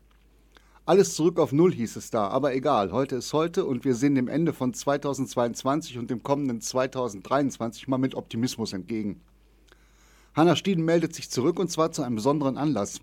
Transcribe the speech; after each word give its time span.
Alles 0.87 1.14
zurück 1.14 1.38
auf 1.38 1.52
Null 1.52 1.74
hieß 1.74 1.96
es 1.96 2.10
da, 2.10 2.28
aber 2.28 2.54
egal, 2.54 2.90
heute 2.90 3.16
ist 3.16 3.34
heute 3.34 3.66
und 3.66 3.84
wir 3.84 3.95
sehen 3.95 4.14
dem 4.14 4.28
Ende 4.28 4.54
von 4.54 4.73
2022 4.73 5.98
und 5.98 6.09
dem 6.09 6.23
kommenden 6.23 6.62
2023 6.62 7.88
mal 7.88 7.98
mit 7.98 8.15
Optimismus 8.15 8.73
entgegen. 8.73 9.20
Hannah 10.34 10.56
Stieden 10.56 10.87
meldet 10.87 11.15
sich 11.15 11.28
zurück 11.28 11.59
und 11.59 11.70
zwar 11.70 11.92
zu 11.92 12.01
einem 12.01 12.16
besonderen 12.16 12.56
Anlass. 12.56 13.02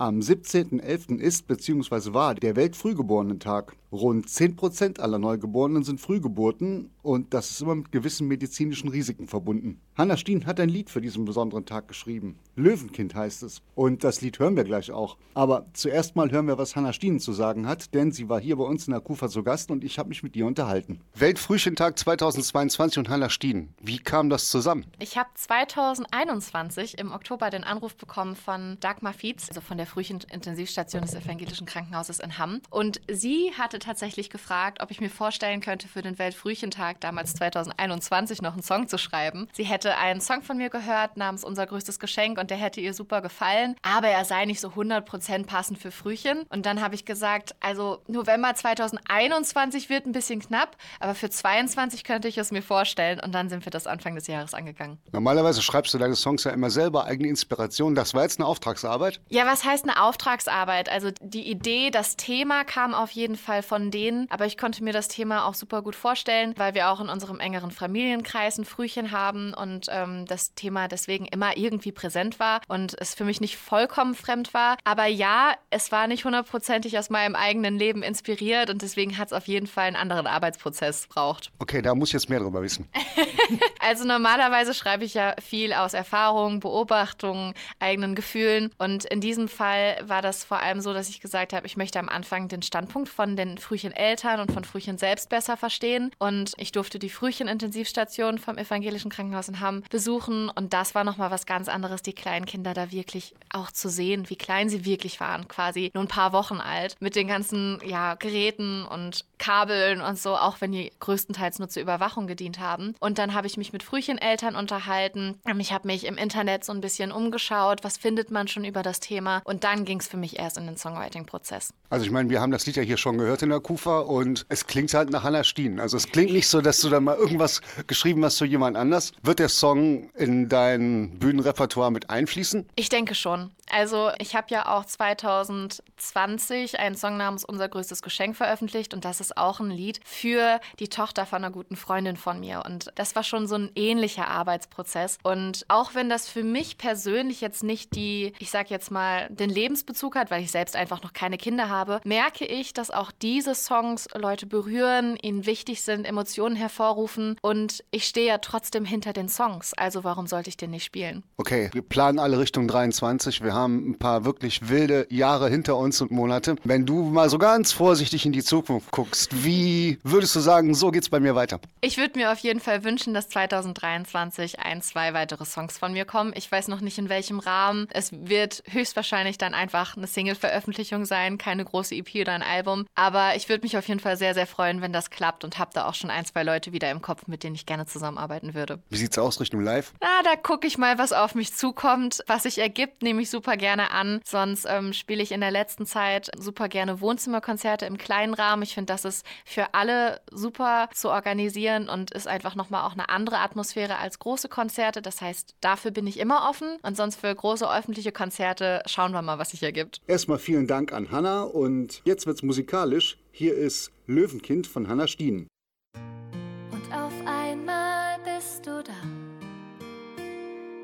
Am 0.00 0.20
17.11. 0.20 1.18
ist 1.18 1.46
bzw. 1.46 2.14
war 2.14 2.34
der 2.34 2.56
Weltfrühgeborenen-Tag. 2.56 3.76
Rund 3.92 4.28
10% 4.28 4.98
aller 4.98 5.18
Neugeborenen 5.18 5.84
sind 5.84 6.00
Frühgeburten 6.00 6.88
und 7.02 7.34
das 7.34 7.50
ist 7.50 7.60
immer 7.60 7.74
mit 7.74 7.92
gewissen 7.92 8.26
medizinischen 8.26 8.88
Risiken 8.88 9.28
verbunden. 9.28 9.78
Hanna 9.96 10.16
Stien 10.16 10.46
hat 10.46 10.58
ein 10.58 10.70
Lied 10.70 10.88
für 10.88 11.02
diesen 11.02 11.26
besonderen 11.26 11.66
Tag 11.66 11.86
geschrieben. 11.86 12.38
Löwenkind 12.60 13.14
heißt 13.14 13.42
es. 13.42 13.62
Und 13.74 14.04
das 14.04 14.20
Lied 14.20 14.38
hören 14.38 14.56
wir 14.56 14.64
gleich 14.64 14.90
auch. 14.90 15.16
Aber 15.34 15.66
zuerst 15.72 16.16
mal 16.16 16.30
hören 16.30 16.46
wir, 16.46 16.58
was 16.58 16.76
Hanna 16.76 16.92
Stien 16.92 17.20
zu 17.20 17.32
sagen 17.32 17.66
hat, 17.66 17.94
denn 17.94 18.12
sie 18.12 18.28
war 18.28 18.40
hier 18.40 18.56
bei 18.56 18.64
uns 18.64 18.86
in 18.86 18.92
der 18.92 19.00
Kufa 19.00 19.28
zu 19.28 19.42
Gast 19.42 19.70
und 19.70 19.84
ich 19.84 19.98
habe 19.98 20.08
mich 20.08 20.22
mit 20.22 20.36
ihr 20.36 20.46
unterhalten. 20.46 21.00
Weltfrühchentag 21.14 21.98
2022 21.98 22.98
und 22.98 23.08
Hanna 23.08 23.30
Stien. 23.30 23.74
Wie 23.80 23.98
kam 23.98 24.28
das 24.28 24.50
zusammen? 24.50 24.86
Ich 24.98 25.16
habe 25.16 25.30
2021 25.34 26.98
im 26.98 27.12
Oktober 27.12 27.50
den 27.50 27.64
Anruf 27.64 27.96
bekommen 27.96 28.36
von 28.36 28.76
Dagmar 28.80 29.14
Fietz, 29.14 29.48
also 29.48 29.60
von 29.60 29.78
der 29.78 29.86
Frühintensivstation 29.86 31.02
des 31.02 31.14
Evangelischen 31.14 31.66
Krankenhauses 31.66 32.20
in 32.20 32.38
Hamm. 32.38 32.60
Und 32.70 33.00
sie 33.10 33.52
hatte 33.56 33.78
tatsächlich 33.78 34.30
gefragt, 34.30 34.82
ob 34.82 34.90
ich 34.90 35.00
mir 35.00 35.10
vorstellen 35.10 35.60
könnte, 35.60 35.88
für 35.88 36.02
den 36.02 36.18
Weltfrühchentag 36.18 37.00
damals 37.00 37.34
2021 37.34 38.42
noch 38.42 38.52
einen 38.52 38.62
Song 38.62 38.88
zu 38.88 38.98
schreiben. 38.98 39.48
Sie 39.52 39.64
hätte 39.64 39.96
einen 39.96 40.20
Song 40.20 40.42
von 40.42 40.58
mir 40.58 40.70
gehört 40.70 41.16
namens 41.16 41.44
Unser 41.44 41.66
größtes 41.66 41.98
Geschenk 41.98 42.38
und 42.38 42.49
der 42.50 42.58
hätte 42.58 42.80
ihr 42.80 42.94
super 42.94 43.22
gefallen, 43.22 43.76
aber 43.82 44.08
er 44.08 44.24
sei 44.24 44.44
nicht 44.44 44.60
so 44.60 44.68
100% 44.68 45.46
passend 45.46 45.78
für 45.78 45.90
Frühchen. 45.90 46.42
Und 46.48 46.66
dann 46.66 46.80
habe 46.80 46.94
ich 46.94 47.04
gesagt, 47.04 47.54
also 47.60 48.02
November 48.08 48.54
2021 48.54 49.88
wird 49.88 50.06
ein 50.06 50.12
bisschen 50.12 50.40
knapp, 50.40 50.76
aber 50.98 51.14
für 51.14 51.30
22 51.30 52.04
könnte 52.04 52.28
ich 52.28 52.38
es 52.38 52.50
mir 52.50 52.62
vorstellen. 52.62 53.20
Und 53.20 53.34
dann 53.34 53.48
sind 53.48 53.64
wir 53.64 53.70
das 53.70 53.86
Anfang 53.86 54.14
des 54.14 54.26
Jahres 54.26 54.54
angegangen. 54.54 54.98
Normalerweise 55.12 55.62
schreibst 55.62 55.94
du 55.94 55.98
deine 55.98 56.16
Songs 56.16 56.44
ja 56.44 56.50
immer 56.50 56.70
selber, 56.70 57.04
eigene 57.04 57.28
Inspiration. 57.28 57.94
Das 57.94 58.14
war 58.14 58.22
jetzt 58.22 58.38
eine 58.38 58.46
Auftragsarbeit? 58.46 59.20
Ja, 59.28 59.46
was 59.46 59.64
heißt 59.64 59.84
eine 59.84 60.02
Auftragsarbeit? 60.02 60.88
Also 60.88 61.10
die 61.20 61.48
Idee, 61.48 61.90
das 61.90 62.16
Thema 62.16 62.64
kam 62.64 62.94
auf 62.94 63.10
jeden 63.12 63.36
Fall 63.36 63.62
von 63.62 63.90
denen, 63.90 64.26
aber 64.30 64.46
ich 64.46 64.58
konnte 64.58 64.82
mir 64.82 64.92
das 64.92 65.08
Thema 65.08 65.46
auch 65.46 65.54
super 65.54 65.82
gut 65.82 65.94
vorstellen, 65.94 66.54
weil 66.56 66.74
wir 66.74 66.90
auch 66.90 67.00
in 67.00 67.08
unserem 67.08 67.40
engeren 67.40 67.70
Familienkreis 67.70 68.58
ein 68.58 68.64
Frühchen 68.64 69.12
haben 69.12 69.54
und 69.54 69.86
ähm, 69.90 70.26
das 70.26 70.54
Thema 70.54 70.88
deswegen 70.88 71.26
immer 71.26 71.56
irgendwie 71.56 71.92
präsent 71.92 72.39
war 72.40 72.60
und 72.68 72.96
es 72.98 73.14
für 73.14 73.24
mich 73.24 73.40
nicht 73.40 73.56
vollkommen 73.56 74.14
fremd 74.14 74.52
war. 74.54 74.76
Aber 74.84 75.06
ja, 75.06 75.54
es 75.70 75.92
war 75.92 76.06
nicht 76.06 76.24
hundertprozentig 76.24 76.98
aus 76.98 77.10
meinem 77.10 77.36
eigenen 77.36 77.78
Leben 77.78 78.02
inspiriert 78.02 78.70
und 78.70 78.82
deswegen 78.82 79.18
hat 79.18 79.28
es 79.28 79.32
auf 79.32 79.46
jeden 79.46 79.66
Fall 79.66 79.84
einen 79.84 79.96
anderen 79.96 80.26
Arbeitsprozess 80.26 81.06
braucht. 81.06 81.52
Okay, 81.58 81.82
da 81.82 81.94
muss 81.94 82.08
ich 82.08 82.14
jetzt 82.14 82.28
mehr 82.28 82.40
drüber 82.40 82.62
wissen. 82.62 82.88
also 83.80 84.04
normalerweise 84.04 84.74
schreibe 84.74 85.04
ich 85.04 85.14
ja 85.14 85.34
viel 85.40 85.72
aus 85.72 85.94
Erfahrungen, 85.94 86.60
Beobachtungen, 86.60 87.54
eigenen 87.78 88.14
Gefühlen 88.14 88.70
und 88.78 89.04
in 89.04 89.20
diesem 89.20 89.48
Fall 89.48 89.98
war 90.02 90.22
das 90.22 90.44
vor 90.44 90.60
allem 90.60 90.80
so, 90.80 90.92
dass 90.92 91.08
ich 91.08 91.20
gesagt 91.20 91.52
habe, 91.52 91.66
ich 91.66 91.76
möchte 91.76 91.98
am 91.98 92.08
Anfang 92.08 92.48
den 92.48 92.62
Standpunkt 92.62 93.08
von 93.08 93.36
den 93.36 93.58
Frühchen 93.58 93.92
Eltern 93.92 94.40
und 94.40 94.52
von 94.52 94.64
Frühchen 94.64 94.98
selbst 94.98 95.28
besser 95.28 95.56
verstehen 95.56 96.10
und 96.18 96.54
ich 96.56 96.72
durfte 96.72 96.98
die 96.98 97.10
Frühchen-Intensivstation 97.10 98.38
vom 98.38 98.58
Evangelischen 98.58 99.10
Krankenhaus 99.10 99.48
in 99.48 99.60
Hamm 99.60 99.82
besuchen 99.90 100.48
und 100.48 100.72
das 100.72 100.94
war 100.94 101.04
nochmal 101.04 101.30
was 101.30 101.46
ganz 101.46 101.68
anderes, 101.68 102.02
die 102.02 102.14
kleinen 102.20 102.46
Kinder 102.46 102.74
da 102.74 102.92
wirklich 102.92 103.34
auch 103.52 103.70
zu 103.70 103.88
sehen, 103.88 104.28
wie 104.28 104.36
klein 104.36 104.68
sie 104.68 104.84
wirklich 104.84 105.20
waren, 105.20 105.48
quasi 105.48 105.90
nur 105.94 106.04
ein 106.04 106.08
paar 106.08 106.32
Wochen 106.32 106.60
alt, 106.60 106.96
mit 107.00 107.16
den 107.16 107.26
ganzen 107.26 107.80
ja, 107.84 108.14
Geräten 108.14 108.84
und 108.84 109.24
Kabeln 109.38 110.00
und 110.00 110.18
so, 110.18 110.36
auch 110.36 110.60
wenn 110.60 110.72
die 110.72 110.92
größtenteils 111.00 111.58
nur 111.58 111.68
zur 111.68 111.82
Überwachung 111.82 112.26
gedient 112.26 112.60
haben. 112.60 112.94
Und 113.00 113.18
dann 113.18 113.34
habe 113.34 113.46
ich 113.46 113.56
mich 113.56 113.72
mit 113.72 113.82
Frühcheneltern 113.82 114.54
unterhalten. 114.54 115.40
Ich 115.58 115.72
habe 115.72 115.86
mich 115.86 116.06
im 116.06 116.16
Internet 116.16 116.64
so 116.64 116.72
ein 116.72 116.80
bisschen 116.80 117.10
umgeschaut, 117.10 117.82
was 117.82 117.96
findet 117.96 118.30
man 118.30 118.48
schon 118.48 118.64
über 118.64 118.82
das 118.82 119.00
Thema. 119.00 119.40
Und 119.44 119.64
dann 119.64 119.84
ging 119.84 120.00
es 120.00 120.08
für 120.08 120.16
mich 120.16 120.38
erst 120.38 120.58
in 120.58 120.66
den 120.66 120.76
Songwriting-Prozess. 120.76 121.72
Also 121.88 122.04
ich 122.04 122.10
meine, 122.10 122.28
wir 122.30 122.40
haben 122.40 122.52
das 122.52 122.66
Lied 122.66 122.76
ja 122.76 122.82
hier 122.82 122.98
schon 122.98 123.18
gehört 123.18 123.42
in 123.42 123.48
der 123.48 123.60
Kufa 123.60 124.00
und 124.00 124.44
es 124.48 124.66
klingt 124.66 124.92
halt 124.92 125.10
nach 125.10 125.22
Hannah 125.22 125.44
Stien. 125.44 125.80
Also 125.80 125.96
es 125.96 126.06
klingt 126.08 126.32
nicht 126.32 126.48
so, 126.48 126.60
dass 126.60 126.80
du 126.80 126.88
da 126.88 127.00
mal 127.00 127.16
irgendwas 127.16 127.62
geschrieben 127.86 128.24
hast 128.24 128.36
zu 128.36 128.44
jemand 128.44 128.76
anders. 128.76 129.12
Wird 129.22 129.38
der 129.38 129.48
Song 129.48 130.10
in 130.14 130.48
dein 130.48 131.18
Bühnenrepertoire 131.18 131.90
mit 131.90 132.09
einfließen? 132.10 132.68
Ich 132.76 132.88
denke 132.88 133.14
schon. 133.14 133.52
Also 133.70 134.10
ich 134.18 134.34
habe 134.34 134.48
ja 134.50 134.66
auch 134.66 134.84
2020 134.84 136.78
einen 136.78 136.96
Song 136.96 137.16
namens 137.16 137.44
Unser 137.44 137.68
größtes 137.68 138.02
Geschenk 138.02 138.36
veröffentlicht 138.36 138.94
und 138.94 139.04
das 139.04 139.20
ist 139.20 139.36
auch 139.36 139.60
ein 139.60 139.70
Lied 139.70 140.00
für 140.04 140.60
die 140.78 140.88
Tochter 140.88 141.24
von 141.24 141.44
einer 141.44 141.52
guten 141.52 141.76
Freundin 141.76 142.16
von 142.16 142.40
mir. 142.40 142.64
Und 142.66 142.90
das 142.96 143.14
war 143.14 143.22
schon 143.22 143.46
so 143.46 143.54
ein 143.54 143.70
ähnlicher 143.76 144.28
Arbeitsprozess. 144.28 145.18
Und 145.22 145.64
auch 145.68 145.94
wenn 145.94 146.08
das 146.08 146.28
für 146.28 146.42
mich 146.42 146.78
persönlich 146.78 147.40
jetzt 147.40 147.62
nicht 147.62 147.94
die, 147.94 148.32
ich 148.38 148.50
sag 148.50 148.70
jetzt 148.70 148.90
mal, 148.90 149.28
den 149.30 149.50
Lebensbezug 149.50 150.16
hat, 150.16 150.30
weil 150.30 150.42
ich 150.42 150.50
selbst 150.50 150.74
einfach 150.76 151.02
noch 151.02 151.12
keine 151.12 151.38
Kinder 151.38 151.68
habe, 151.68 152.00
merke 152.04 152.44
ich, 152.44 152.74
dass 152.74 152.90
auch 152.90 153.12
diese 153.22 153.54
Songs 153.54 154.08
Leute 154.14 154.46
berühren, 154.46 155.16
ihnen 155.22 155.46
wichtig 155.46 155.82
sind, 155.82 156.04
Emotionen 156.04 156.56
hervorrufen. 156.56 157.36
Und 157.40 157.84
ich 157.90 158.04
stehe 158.04 158.26
ja 158.26 158.38
trotzdem 158.38 158.84
hinter 158.84 159.12
den 159.12 159.28
Songs. 159.28 159.74
Also 159.74 160.02
warum 160.02 160.26
sollte 160.26 160.48
ich 160.48 160.56
den 160.56 160.70
nicht 160.70 160.84
spielen? 160.84 161.22
Okay, 161.36 161.70
wir 162.00 162.04
planen 162.04 162.18
alle 162.18 162.38
Richtung 162.38 162.66
23. 162.66 163.44
Wir 163.44 163.52
haben 163.52 163.90
ein 163.90 163.98
paar 163.98 164.24
wirklich 164.24 164.70
wilde 164.70 165.06
Jahre 165.10 165.50
hinter 165.50 165.76
uns 165.76 166.00
und 166.00 166.10
Monate. 166.10 166.56
Wenn 166.64 166.86
du 166.86 167.02
mal 167.02 167.28
so 167.28 167.36
ganz 167.36 167.72
vorsichtig 167.72 168.24
in 168.24 168.32
die 168.32 168.42
Zukunft 168.42 168.90
guckst, 168.90 169.44
wie 169.44 169.98
würdest 170.02 170.34
du 170.34 170.40
sagen, 170.40 170.74
so 170.74 170.92
geht's 170.92 171.10
bei 171.10 171.20
mir 171.20 171.34
weiter? 171.34 171.60
Ich 171.82 171.98
würde 171.98 172.18
mir 172.18 172.32
auf 172.32 172.38
jeden 172.38 172.60
Fall 172.60 172.84
wünschen, 172.84 173.12
dass 173.12 173.28
2023 173.28 174.60
ein, 174.60 174.80
zwei 174.80 175.12
weitere 175.12 175.44
Songs 175.44 175.76
von 175.76 175.92
mir 175.92 176.06
kommen. 176.06 176.32
Ich 176.34 176.50
weiß 176.50 176.68
noch 176.68 176.80
nicht 176.80 176.96
in 176.96 177.10
welchem 177.10 177.38
Rahmen. 177.38 177.86
Es 177.90 178.12
wird 178.12 178.62
höchstwahrscheinlich 178.70 179.36
dann 179.36 179.52
einfach 179.52 179.94
eine 179.94 180.06
Single-Veröffentlichung 180.06 181.04
sein, 181.04 181.36
keine 181.36 181.66
große 181.66 181.94
EP 181.94 182.14
oder 182.22 182.32
ein 182.32 182.42
Album. 182.42 182.86
Aber 182.94 183.36
ich 183.36 183.50
würde 183.50 183.62
mich 183.62 183.76
auf 183.76 183.86
jeden 183.86 184.00
Fall 184.00 184.16
sehr, 184.16 184.32
sehr 184.32 184.46
freuen, 184.46 184.80
wenn 184.80 184.94
das 184.94 185.10
klappt 185.10 185.44
und 185.44 185.58
habe 185.58 185.72
da 185.74 185.84
auch 185.84 185.94
schon 185.94 186.08
ein, 186.08 186.24
zwei 186.24 186.44
Leute 186.44 186.72
wieder 186.72 186.90
im 186.90 187.02
Kopf, 187.02 187.26
mit 187.26 187.44
denen 187.44 187.56
ich 187.56 187.66
gerne 187.66 187.84
zusammenarbeiten 187.84 188.54
würde. 188.54 188.78
Wie 188.88 188.96
sieht's 188.96 189.18
aus 189.18 189.38
Richtung 189.38 189.60
Live? 189.60 189.92
Na, 190.00 190.08
da 190.24 190.36
gucke 190.36 190.66
ich 190.66 190.78
mal, 190.78 190.96
was 190.96 191.12
auf 191.12 191.34
mich 191.34 191.52
zukommt. 191.54 191.89
Was 192.26 192.44
sich 192.44 192.58
ergibt, 192.58 193.02
nehme 193.02 193.22
ich 193.22 193.30
super 193.30 193.56
gerne 193.56 193.90
an. 193.90 194.20
Sonst 194.24 194.66
ähm, 194.68 194.92
spiele 194.92 195.22
ich 195.22 195.32
in 195.32 195.40
der 195.40 195.50
letzten 195.50 195.86
Zeit 195.86 196.30
super 196.38 196.68
gerne 196.68 197.00
Wohnzimmerkonzerte 197.00 197.86
im 197.86 197.98
kleinen 197.98 198.34
Rahmen. 198.34 198.62
Ich 198.62 198.74
finde, 198.74 198.92
das 198.92 199.04
ist 199.04 199.26
für 199.44 199.74
alle 199.74 200.20
super 200.30 200.88
zu 200.94 201.10
organisieren 201.10 201.88
und 201.88 202.10
ist 202.12 202.28
einfach 202.28 202.54
nochmal 202.54 202.84
auch 202.86 202.92
eine 202.92 203.08
andere 203.08 203.38
Atmosphäre 203.38 203.98
als 203.98 204.18
große 204.18 204.48
Konzerte. 204.48 205.02
Das 205.02 205.20
heißt, 205.20 205.54
dafür 205.60 205.90
bin 205.90 206.06
ich 206.06 206.18
immer 206.18 206.48
offen 206.48 206.78
und 206.82 206.96
sonst 206.96 207.16
für 207.16 207.34
große 207.34 207.68
öffentliche 207.70 208.12
Konzerte 208.12 208.82
schauen 208.86 209.12
wir 209.12 209.22
mal, 209.22 209.38
was 209.38 209.50
sich 209.50 209.62
ergibt. 209.62 210.00
Erstmal 210.06 210.38
vielen 210.38 210.66
Dank 210.66 210.92
an 210.92 211.10
Hanna 211.10 211.42
und 211.42 212.02
jetzt 212.04 212.26
wird's 212.26 212.42
musikalisch. 212.42 213.18
Hier 213.32 213.54
ist 213.54 213.90
Löwenkind 214.06 214.66
von 214.66 214.88
Hanna 214.88 215.06
Stien. 215.06 215.48
Und 215.94 216.94
auf 216.94 217.12
einmal 217.26 218.18
bist 218.24 218.66
du 218.66 218.82
da. 218.82 218.92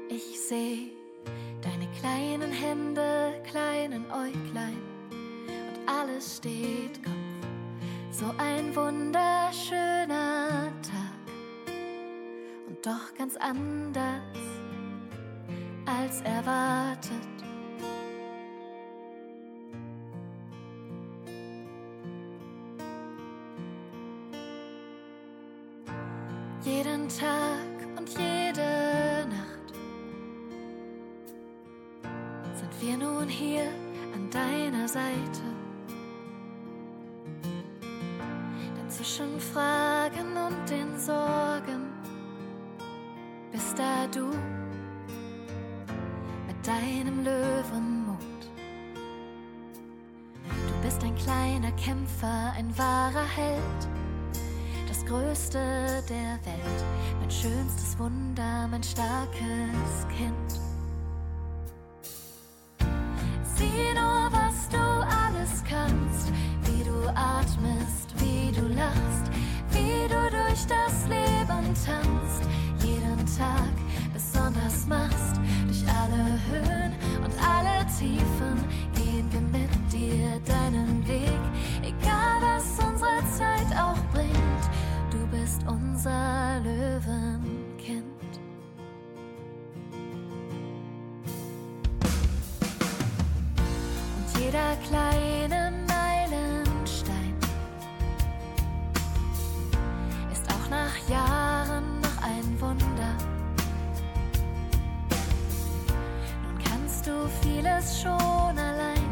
Ich 0.09 0.41
sehe 0.41 0.96
kleinen 2.07 2.53
Hände, 2.53 3.33
kleinen 3.51 4.05
Äuglein 4.13 4.81
und 5.11 5.89
alles 5.89 6.37
steht 6.37 7.03
Kopf. 7.03 7.15
So 8.13 8.27
ein 8.39 8.75
wunderschöner 8.77 10.71
Tag 10.83 11.75
und 12.69 12.87
doch 12.87 13.13
ganz 13.19 13.37
anders 13.37 14.23
als 15.85 16.21
erwartet. 16.21 17.11
Jeden 26.63 27.09
Tag 27.09 27.99
und 27.99 28.09
jede 28.11 28.46
nun 33.27 33.29
hier 33.29 33.69
an 34.15 34.31
deiner 34.31 34.87
Seite. 34.87 35.43
Denn 38.77 38.91
zwischen 38.91 39.41
Fragen 39.41 40.37
und 40.37 40.71
den 40.71 40.99
Sorgen 40.99 41.91
bist 43.51 43.79
da 43.79 44.07
du 44.13 44.27
mit 46.47 46.67
deinem 46.67 47.25
Löwenmut. 47.25 48.19
Du 50.49 50.83
bist 50.83 51.03
ein 51.03 51.17
kleiner 51.17 51.73
Kämpfer, 51.73 52.53
ein 52.57 52.77
wahrer 52.79 53.27
Held, 53.27 53.89
das 54.87 55.05
Größte 55.05 55.59
der 56.09 56.39
Welt, 56.45 56.85
mein 57.21 57.31
schönstes 57.31 57.99
Wunder, 57.99 58.69
mein 58.69 58.83
starkes 58.83 60.07
Kind. 60.17 60.66
Tanzt, 71.85 72.43
jeden 72.83 73.27
Tag 73.39 73.75
besonders 74.13 74.87
machst, 74.87 75.41
durch 75.67 75.85
alle 75.89 76.39
Höhen 76.51 76.93
und 77.25 77.33
alle 77.43 77.85
Tiefen 77.99 78.57
gehen 78.95 79.29
wir 79.31 79.41
mit 79.59 79.93
dir 79.93 80.41
deinen 80.45 81.07
Weg, 81.07 81.41
egal 81.83 82.41
was 82.41 82.79
unsere 82.87 83.21
Zeit 83.37 83.79
auch 83.79 84.03
bringt, 84.13 84.65
du 85.11 85.27
bist 85.37 85.63
unser 85.67 86.61
Löwenkind. 86.63 86.96
Vieles 107.77 108.03
schon 108.03 108.59
allein, 108.59 109.03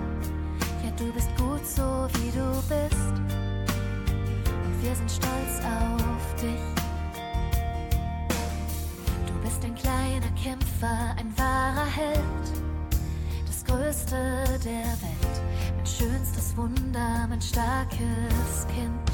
ja 0.84 0.90
du 0.96 1.12
bist 1.12 1.28
gut 1.36 1.64
so 1.66 2.08
wie 2.14 2.30
du 2.30 2.50
bist. 2.68 3.14
Und 4.64 4.82
wir 4.82 4.94
sind 4.94 5.10
stolz 5.10 5.60
auf 5.64 6.34
dich. 6.40 6.60
Du 9.26 9.34
bist 9.42 9.64
ein 9.64 9.74
kleiner 9.74 10.30
Kämpfer, 10.42 11.14
ein 11.18 11.32
wahrer 11.36 11.86
Held 11.86 12.20
das 13.46 13.64
Größte 13.64 14.16
der 14.64 14.86
Welt, 15.02 15.42
mein 15.76 15.86
schönstes 15.86 16.56
Wunder, 16.56 17.26
mein 17.28 17.40
starkes 17.40 18.66
Kind. 18.74 19.13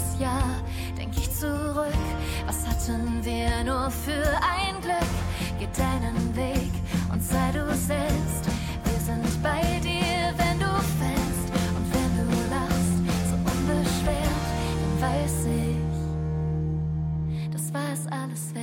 Jedes 0.00 0.20
Jahr 0.20 0.62
denk 0.96 1.16
ich 1.16 1.30
zurück, 1.30 1.92
was 2.46 2.66
hatten 2.66 3.22
wir 3.22 3.64
nur 3.64 3.90
für 3.90 4.24
ein 4.40 4.80
Glück? 4.80 4.94
Geh 5.58 5.68
deinen 5.76 6.34
Weg 6.36 6.70
und 7.12 7.22
sei 7.22 7.52
du 7.52 7.66
selbst. 7.74 8.46
Wir 8.84 8.98
sind 9.00 9.42
bei 9.42 9.60
dir, 9.82 10.32
wenn 10.36 10.58
du 10.58 10.66
fällst 10.98 11.52
und 11.76 11.92
wenn 11.92 12.16
du 12.16 12.24
lachst, 12.50 12.96
so 13.28 13.36
unbeschwert, 13.36 14.40
dann 14.80 15.00
weiß 15.02 15.46
ich, 15.46 15.82
das 17.52 17.72
war 17.74 17.92
es 17.92 18.06
alles 18.06 18.54
wert. 18.54 18.59